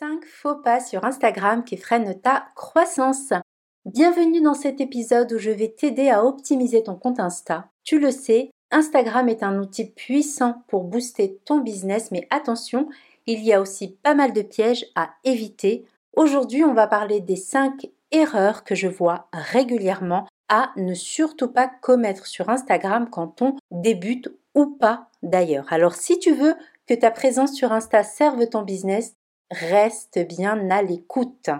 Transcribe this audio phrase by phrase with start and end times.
[0.00, 3.32] 5 faux pas sur Instagram qui freinent ta croissance.
[3.84, 7.68] Bienvenue dans cet épisode où je vais t'aider à optimiser ton compte Insta.
[7.84, 12.88] Tu le sais, Instagram est un outil puissant pour booster ton business, mais attention,
[13.28, 15.84] il y a aussi pas mal de pièges à éviter.
[16.16, 21.68] Aujourd'hui, on va parler des 5 erreurs que je vois régulièrement à ne surtout pas
[21.68, 25.72] commettre sur Instagram quand on débute ou pas d'ailleurs.
[25.72, 26.56] Alors si tu veux
[26.88, 29.14] que ta présence sur Insta serve ton business,
[29.50, 31.50] reste bien à l'écoute.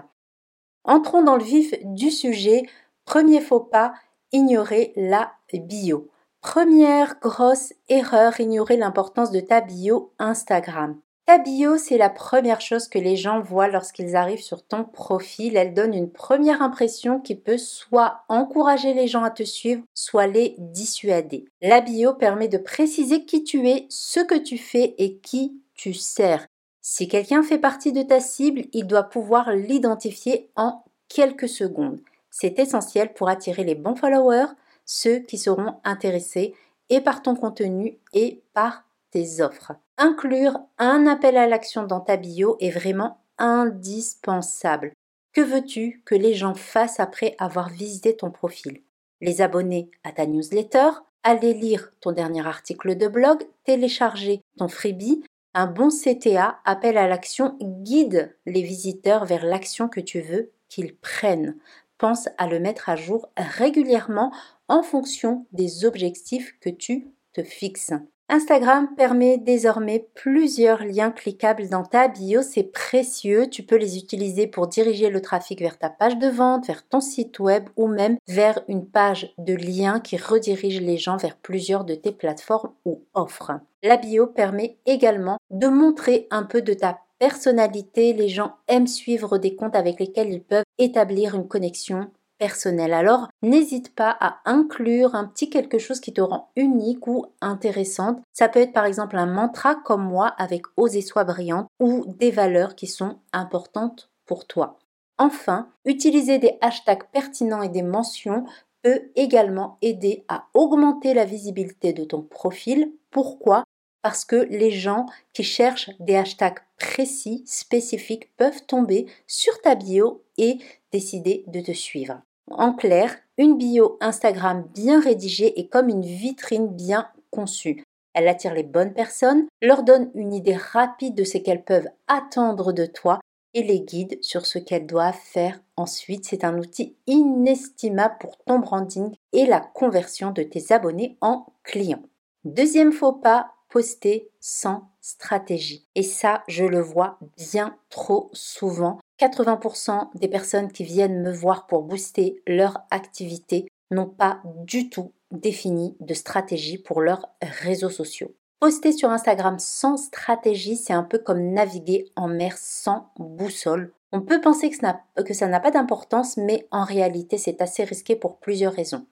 [0.83, 2.63] Entrons dans le vif du sujet.
[3.05, 3.93] Premier faux pas,
[4.31, 6.09] ignorer la bio.
[6.41, 10.99] Première grosse erreur, ignorer l'importance de ta bio Instagram.
[11.25, 15.57] Ta bio, c'est la première chose que les gens voient lorsqu'ils arrivent sur ton profil.
[15.57, 20.27] Elle donne une première impression qui peut soit encourager les gens à te suivre, soit
[20.27, 21.45] les dissuader.
[21.63, 25.95] La bio permet de préciser qui tu es, ce que tu fais et qui tu
[25.95, 26.45] sers.
[26.87, 31.99] Si quelqu'un fait partie de ta cible, il doit pouvoir l'identifier en quelques secondes.
[32.29, 34.53] C'est essentiel pour attirer les bons followers,
[34.85, 36.53] ceux qui seront intéressés
[36.91, 39.71] et par ton contenu et par tes offres.
[39.97, 44.93] Inclure un appel à l'action dans ta bio est vraiment indispensable.
[45.33, 48.83] Que veux-tu que les gens fassent après avoir visité ton profil?
[49.21, 50.91] Les abonner à ta newsletter,
[51.23, 55.23] aller lire ton dernier article de blog, télécharger ton freebie,
[55.55, 60.97] un bon CTA, appel à l'action, guide les visiteurs vers l'action que tu veux qu'ils
[60.97, 61.55] prennent.
[61.97, 64.33] Pense à le mettre à jour régulièrement
[64.67, 67.93] en fonction des objectifs que tu te fixes.
[68.27, 74.47] Instagram permet désormais plusieurs liens cliquables dans ta bio, c'est précieux, tu peux les utiliser
[74.47, 78.17] pour diriger le trafic vers ta page de vente, vers ton site web ou même
[78.27, 83.03] vers une page de lien qui redirige les gens vers plusieurs de tes plateformes ou
[83.13, 83.51] offres.
[83.83, 89.37] La bio permet également de montrer un peu de ta personnalité, les gens aiment suivre
[89.37, 92.93] des comptes avec lesquels ils peuvent établir une connexion personnel.
[92.93, 98.21] Alors, n'hésite pas à inclure un petit quelque chose qui te rend unique ou intéressante.
[98.33, 102.31] Ça peut être par exemple un mantra comme moi avec Oser soi brillante ou des
[102.31, 104.79] valeurs qui sont importantes pour toi.
[105.17, 108.45] Enfin, utiliser des hashtags pertinents et des mentions
[108.83, 112.91] peut également aider à augmenter la visibilité de ton profil.
[113.11, 113.63] Pourquoi?
[114.01, 120.23] Parce que les gens qui cherchent des hashtags précis, spécifiques, peuvent tomber sur ta bio
[120.37, 120.59] et
[120.91, 122.21] décider de te suivre.
[122.51, 127.83] En clair, une bio Instagram bien rédigée est comme une vitrine bien conçue.
[128.13, 132.71] Elle attire les bonnes personnes, leur donne une idée rapide de ce qu'elles peuvent attendre
[132.71, 133.19] de toi
[133.53, 136.25] et les guide sur ce qu'elles doivent faire ensuite.
[136.25, 142.03] C'est un outil inestimable pour ton branding et la conversion de tes abonnés en clients.
[142.43, 145.87] Deuxième faux pas, poster sans stratégie.
[145.95, 148.99] Et ça, je le vois bien trop souvent.
[149.19, 155.13] 80% des personnes qui viennent me voir pour booster leur activité n'ont pas du tout
[155.31, 158.33] défini de stratégie pour leurs réseaux sociaux.
[158.59, 163.93] Poster sur Instagram sans stratégie, c'est un peu comme naviguer en mer sans boussole.
[164.11, 168.37] On peut penser que, ça n'a pas d'importance, mais en réalité, c'est assez risqué pour
[168.37, 169.05] plusieurs raisons.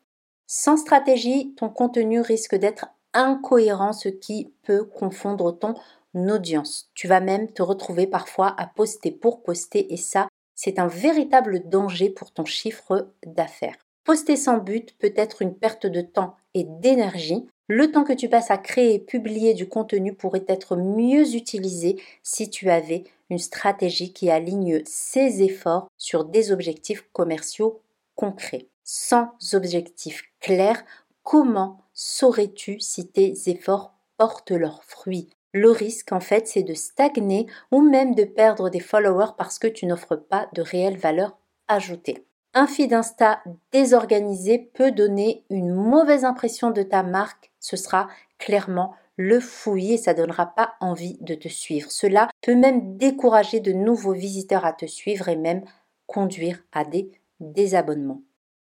[0.47, 5.75] Sans stratégie, ton contenu risque d'être incohérent, ce qui peut confondre ton
[6.15, 6.89] audience.
[6.93, 11.67] Tu vas même te retrouver parfois à poster pour poster et ça, c'est un véritable
[11.67, 13.77] danger pour ton chiffre d'affaires.
[14.03, 17.47] Poster sans but peut être une perte de temps et d'énergie.
[17.67, 22.01] Le temps que tu passes à créer et publier du contenu pourrait être mieux utilisé
[22.21, 27.81] si tu avais une stratégie qui aligne ses efforts sur des objectifs commerciaux
[28.15, 28.67] concrets.
[28.83, 30.83] Sans objectif clair,
[31.23, 35.29] comment saurais-tu si tes efforts portent leurs fruits?
[35.53, 39.67] Le risque, en fait, c'est de stagner ou même de perdre des followers parce que
[39.67, 41.37] tu n'offres pas de réelle valeur
[41.67, 42.25] ajoutée.
[42.55, 43.41] Un feed Insta
[43.71, 47.51] désorganisé peut donner une mauvaise impression de ta marque.
[47.59, 51.91] Ce sera clairement le fouillis et ça donnera pas envie de te suivre.
[51.91, 55.63] Cela peut même décourager de nouveaux visiteurs à te suivre et même
[56.07, 58.21] conduire à des désabonnements.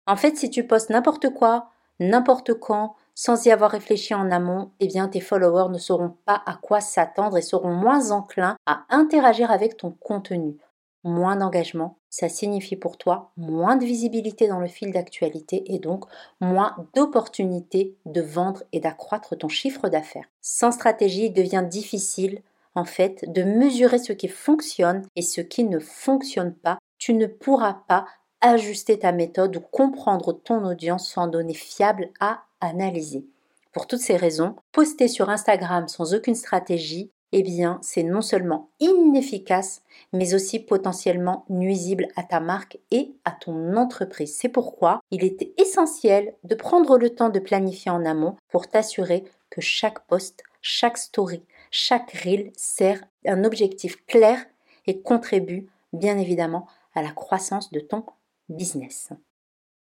[0.08, 4.72] En fait, si tu postes n'importe quoi, n'importe quand, sans y avoir réfléchi en amont,
[4.80, 8.86] eh bien tes followers ne sauront pas à quoi s'attendre et seront moins enclins à
[8.90, 10.56] interagir avec ton contenu.
[11.04, 16.06] Moins d'engagement, ça signifie pour toi moins de visibilité dans le fil d'actualité et donc
[16.40, 20.30] moins d'opportunités de vendre et d'accroître ton chiffre d'affaires.
[20.40, 22.42] Sans stratégie, il devient difficile
[22.74, 26.78] en fait de mesurer ce qui fonctionne et ce qui ne fonctionne pas.
[26.98, 28.08] Tu ne pourras pas
[28.40, 33.26] ajuster ta méthode ou comprendre ton audience sans données fiables à analyser.
[33.72, 38.70] Pour toutes ces raisons, poster sur Instagram sans aucune stratégie eh bien, c'est non seulement
[38.80, 39.84] inefficace,
[40.14, 44.36] mais aussi potentiellement nuisible à ta marque et à ton entreprise.
[44.36, 49.26] C'est pourquoi il est essentiel de prendre le temps de planifier en amont pour t'assurer
[49.52, 54.44] que chaque post, chaque story, chaque reel sert un objectif clair
[54.88, 58.04] et contribue bien évidemment à la croissance de ton
[58.50, 59.10] business.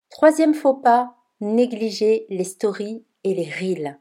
[0.09, 3.99] Troisième faux pas, négliger les stories et les reels.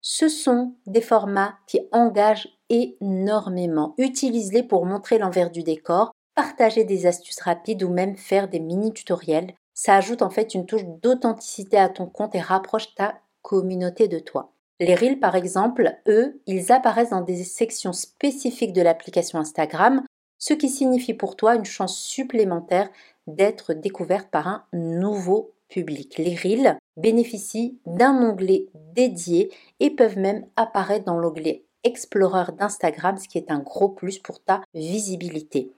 [0.00, 3.94] Ce sont des formats qui engagent énormément.
[3.98, 8.92] Utilise-les pour montrer l'envers du décor, partager des astuces rapides ou même faire des mini
[8.92, 9.54] tutoriels.
[9.74, 14.18] Ça ajoute en fait une touche d'authenticité à ton compte et rapproche ta communauté de
[14.18, 14.52] toi.
[14.78, 20.02] Les Reels, par exemple, eux, ils apparaissent dans des sections spécifiques de l'application Instagram,
[20.38, 22.90] ce qui signifie pour toi une chance supplémentaire
[23.26, 26.18] d'être découverte par un nouveau public.
[26.18, 33.28] Les Reels bénéficient d'un onglet dédié et peuvent même apparaître dans l'onglet Explorer d'Instagram, ce
[33.28, 35.70] qui est un gros plus pour ta visibilité.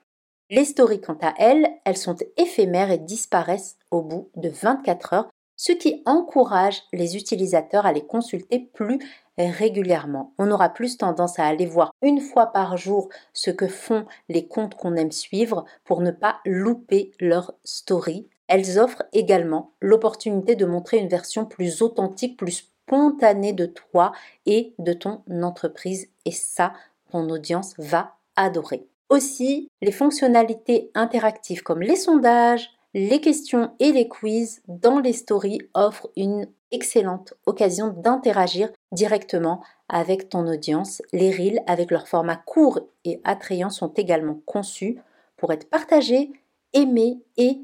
[0.50, 5.28] Les stories, quant à elles, elles sont éphémères et disparaissent au bout de 24 heures,
[5.56, 8.98] ce qui encourage les utilisateurs à les consulter plus
[9.36, 10.32] régulièrement.
[10.38, 14.46] On aura plus tendance à aller voir une fois par jour ce que font les
[14.46, 18.28] comptes qu'on aime suivre pour ne pas louper leur story.
[18.48, 24.12] Elles offrent également l'opportunité de montrer une version plus authentique, plus spontanée de toi
[24.46, 26.08] et de ton entreprise.
[26.24, 26.72] Et ça,
[27.10, 28.86] ton audience va adorer.
[29.10, 35.60] Aussi, les fonctionnalités interactives comme les sondages, les questions et les quiz dans les stories
[35.74, 41.02] offrent une excellente occasion d'interagir directement avec ton audience.
[41.12, 44.98] Les reels, avec leur format court et attrayant, sont également conçus
[45.36, 46.32] pour être partagés,
[46.72, 47.60] aimés et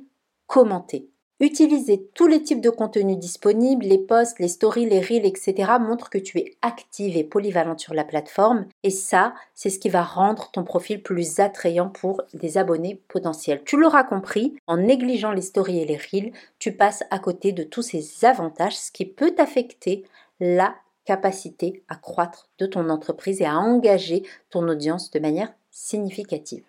[0.47, 1.09] commentés.
[1.41, 5.73] Utiliser tous les types de contenus disponibles, les posts, les stories, les reels, etc.
[5.81, 8.67] montre que tu es active et polyvalente sur la plateforme.
[8.85, 13.63] Et ça, c'est ce qui va rendre ton profil plus attrayant pour des abonnés potentiels.
[13.65, 17.65] Tu l'auras compris, en négligeant les stories et les reels, tu passes à côté de
[17.65, 20.05] tous ces avantages, ce qui peut affecter
[20.39, 26.65] la capacité à croître de ton entreprise et à engager ton audience de manière significative.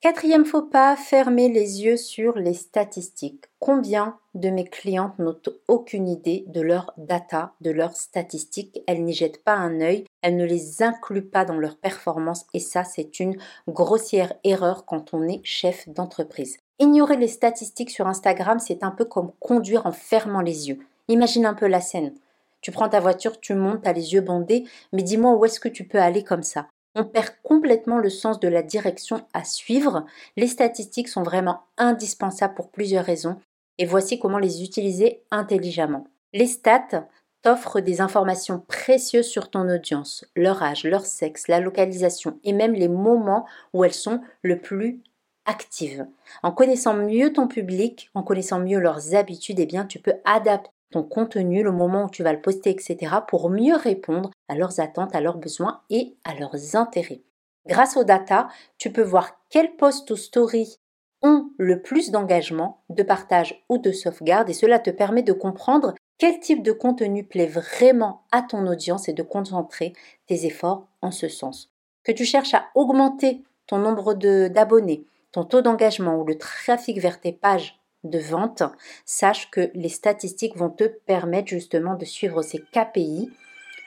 [0.00, 3.46] Quatrième faux pas, fermer les yeux sur les statistiques.
[3.58, 8.80] Combien de mes clientes n'ont aucune idée de leurs data, de leurs statistiques?
[8.86, 12.60] Elles n'y jettent pas un œil, elles ne les incluent pas dans leurs performances et
[12.60, 16.58] ça c'est une grossière erreur quand on est chef d'entreprise.
[16.78, 20.78] Ignorer les statistiques sur Instagram, c'est un peu comme conduire en fermant les yeux.
[21.08, 22.14] Imagine un peu la scène.
[22.60, 24.62] Tu prends ta voiture, tu montes, as les yeux bandés,
[24.92, 26.68] mais dis-moi où est-ce que tu peux aller comme ça?
[26.98, 30.04] On perd complètement le sens de la direction à suivre.
[30.36, 33.38] Les statistiques sont vraiment indispensables pour plusieurs raisons
[33.78, 36.08] et voici comment les utiliser intelligemment.
[36.32, 37.06] Les stats
[37.42, 42.72] t'offrent des informations précieuses sur ton audience, leur âge, leur sexe, la localisation et même
[42.72, 45.00] les moments où elles sont le plus
[45.46, 46.04] actives.
[46.42, 50.70] En connaissant mieux ton public, en connaissant mieux leurs habitudes, eh bien tu peux adapter
[50.90, 54.80] ton contenu, le moment où tu vas le poster, etc., pour mieux répondre à leurs
[54.80, 57.22] attentes, à leurs besoins et à leurs intérêts.
[57.66, 58.48] Grâce aux data,
[58.78, 60.78] tu peux voir quels posts ou stories
[61.22, 65.94] ont le plus d'engagement, de partage ou de sauvegarde et cela te permet de comprendre
[66.16, 69.92] quel type de contenu plaît vraiment à ton audience et de concentrer
[70.26, 71.70] tes efforts en ce sens.
[72.04, 77.20] Que tu cherches à augmenter ton nombre d'abonnés, ton taux d'engagement ou le trafic vers
[77.20, 77.77] tes pages
[78.08, 78.62] de vente,
[79.04, 83.30] sache que les statistiques vont te permettre justement de suivre ces KPI,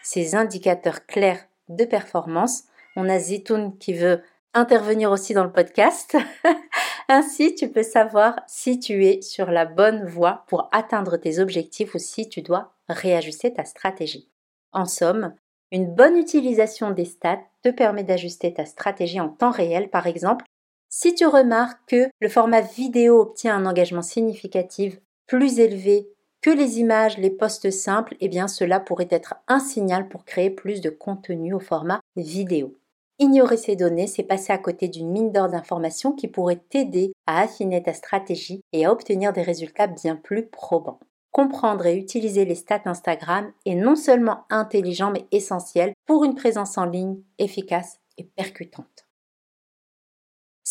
[0.04, 2.64] ces indicateurs clairs de performance.
[2.96, 4.22] On a Zitoun qui veut
[4.54, 6.18] intervenir aussi dans le podcast.
[7.08, 11.96] Ainsi, tu peux savoir si tu es sur la bonne voie pour atteindre tes objectifs
[11.96, 14.30] ou si tu dois réajuster ta stratégie.
[14.72, 15.34] En somme,
[15.72, 20.46] une bonne utilisation des stats te permet d'ajuster ta stratégie en temps réel, par exemple,
[20.94, 26.10] si tu remarques que le format vidéo obtient un engagement significatif plus élevé
[26.42, 30.50] que les images, les posts simples, eh bien cela pourrait être un signal pour créer
[30.50, 32.76] plus de contenu au format vidéo.
[33.20, 37.40] Ignorer ces données, c'est passer à côté d'une mine d'or d'informations qui pourrait t'aider à
[37.40, 41.00] affiner ta stratégie et à obtenir des résultats bien plus probants.
[41.32, 46.78] Comprendre et utiliser les stats Instagram est non seulement intelligent mais essentiel pour une présence
[46.78, 49.06] en ligne efficace et percutante.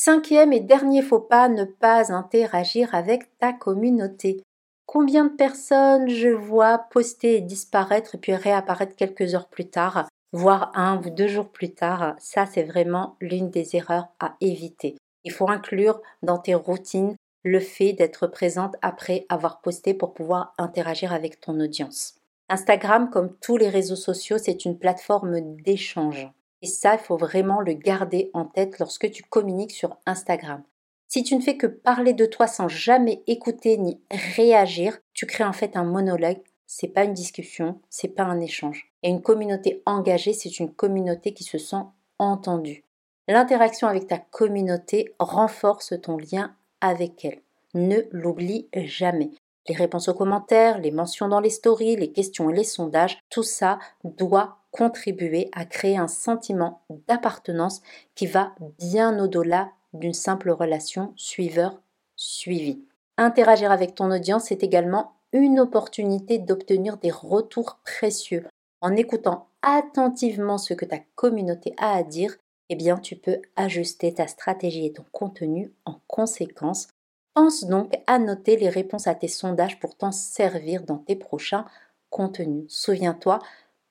[0.03, 4.43] Cinquième et dernier faux pas, ne pas interagir avec ta communauté.
[4.87, 10.09] Combien de personnes je vois poster et disparaître et puis réapparaître quelques heures plus tard,
[10.33, 14.97] voire un ou deux jours plus tard, ça c'est vraiment l'une des erreurs à éviter.
[15.25, 17.15] Il faut inclure dans tes routines
[17.45, 22.15] le fait d'être présente après avoir posté pour pouvoir interagir avec ton audience.
[22.49, 26.33] Instagram, comme tous les réseaux sociaux, c'est une plateforme d'échange.
[26.63, 30.63] Et ça, il faut vraiment le garder en tête lorsque tu communiques sur Instagram.
[31.09, 34.01] Si tu ne fais que parler de toi sans jamais écouter ni
[34.37, 36.41] réagir, tu crées en fait un monologue.
[36.67, 38.93] C'est pas une discussion, c'est pas un échange.
[39.03, 41.83] Et une communauté engagée, c'est une communauté qui se sent
[42.21, 42.85] entendue.
[43.27, 47.41] L'interaction avec ta communauté renforce ton lien avec elle.
[47.75, 49.31] Ne l'oublie jamais.
[49.69, 53.43] Les réponses aux commentaires, les mentions dans les stories, les questions et les sondages, tout
[53.43, 57.81] ça doit contribuer à créer un sentiment d'appartenance
[58.15, 62.85] qui va bien au-delà d'une simple relation suiveur-suivi.
[63.17, 68.47] Interagir avec ton audience est également une opportunité d'obtenir des retours précieux.
[68.81, 72.37] En écoutant attentivement ce que ta communauté a à dire,
[72.71, 76.89] eh bien tu peux ajuster ta stratégie et ton contenu en conséquence.
[77.35, 81.67] Pense donc à noter les réponses à tes sondages pour t'en servir dans tes prochains
[82.09, 82.65] contenus.
[82.69, 83.39] Souviens-toi,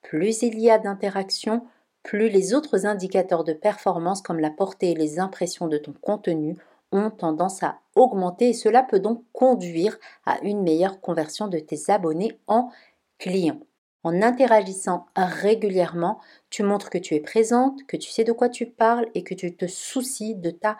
[0.02, 1.66] plus il y a d'interactions,
[2.04, 6.56] plus les autres indicateurs de performance comme la portée et les impressions de ton contenu
[6.92, 11.92] ont tendance à augmenter et cela peut donc conduire à une meilleure conversion de tes
[11.92, 12.70] abonnés en
[13.20, 13.60] clients.
[14.04, 18.66] En interagissant régulièrement, tu montres que tu es présente, que tu sais de quoi tu
[18.66, 20.78] parles et que tu te soucies de ta...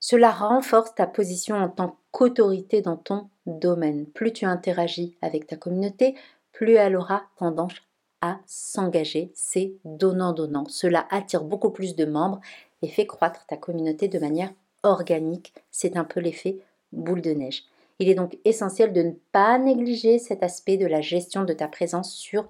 [0.00, 4.06] Cela renforce ta position en tant qu'autorité dans ton domaine.
[4.06, 6.16] Plus tu interagis avec ta communauté,
[6.52, 7.74] plus elle aura tendance
[8.20, 9.30] à s'engager.
[9.34, 10.64] C'est donnant-donnant.
[10.68, 12.40] Cela attire beaucoup plus de membres
[12.82, 15.54] et fait croître ta communauté de manière organique.
[15.70, 16.58] C'est un peu l'effet
[16.92, 17.64] boule de neige.
[17.98, 21.68] Il est donc essentiel de ne pas négliger cet aspect de la gestion de ta
[21.68, 22.48] présence sur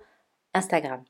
[0.54, 1.02] Instagram.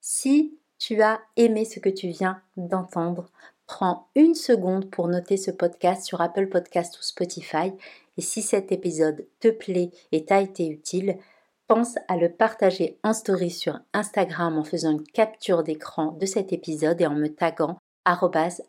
[0.00, 3.30] Si tu as aimé ce que tu viens d'entendre,
[3.66, 7.72] prends une seconde pour noter ce podcast sur Apple Podcast ou Spotify.
[8.18, 11.18] Et si cet épisode te plaît et t'a été utile,
[11.66, 16.52] pense à le partager en story sur Instagram en faisant une capture d'écran de cet
[16.52, 17.78] épisode et en me taguant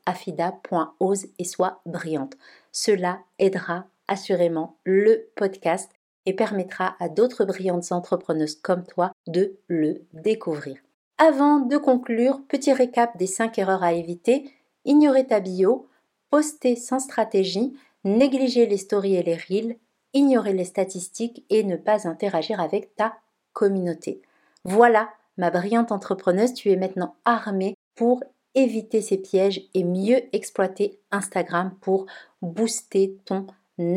[0.06, 2.34] afida.ose et sois brillante.
[2.72, 5.92] Cela aidera assurément le podcast
[6.26, 10.78] et permettra à d'autres brillantes entrepreneuses comme toi de le découvrir.
[11.20, 14.52] Avant de conclure, petit récap des 5 erreurs à éviter.
[14.86, 15.88] Ignorer ta bio,
[16.30, 17.74] poster sans stratégie,
[18.04, 19.78] négliger les stories et les reels,
[20.14, 23.16] ignorer les statistiques et ne pas interagir avec ta
[23.54, 24.22] communauté.
[24.64, 28.24] Voilà, ma brillante entrepreneuse, tu es maintenant armée pour
[28.56, 32.06] éviter ces pièges et mieux exploiter Instagram pour
[32.42, 33.48] booster ton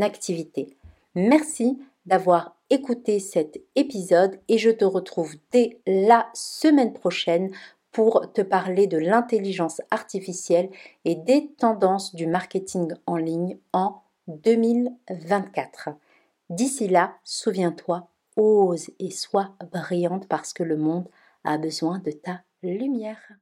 [0.03, 0.77] activité.
[1.15, 7.51] Merci d'avoir écouté cet épisode et je te retrouve dès la semaine prochaine
[7.93, 10.71] pour te parler de l'intelligence artificielle
[11.05, 14.03] et des tendances du marketing en ligne en
[14.39, 15.91] 2024.
[16.49, 21.09] D'ici là, souviens-toi, ose et sois brillante parce que le monde
[21.45, 23.41] a besoin de ta lumière.